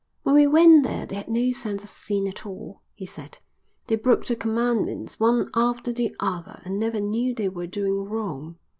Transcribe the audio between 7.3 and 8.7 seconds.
they were doing wrong.